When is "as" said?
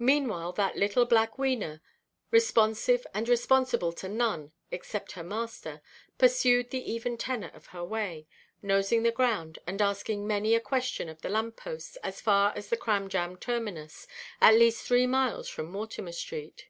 12.02-12.20, 12.56-12.70